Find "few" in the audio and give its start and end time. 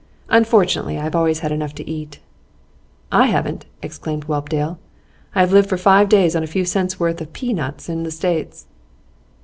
6.47-6.65